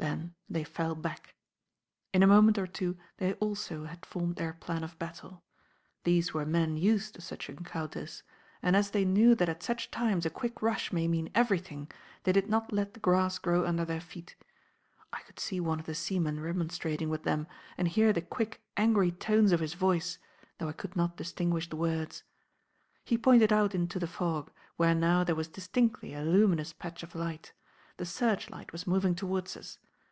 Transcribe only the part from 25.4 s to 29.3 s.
distinctly a luminous patch of light: the searchlight was moving